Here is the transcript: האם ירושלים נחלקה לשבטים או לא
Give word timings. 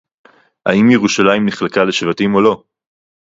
האם 0.65 0.91
ירושלים 0.91 1.45
נחלקה 1.45 1.83
לשבטים 1.83 2.35
או 2.35 2.41
לא 2.41 2.63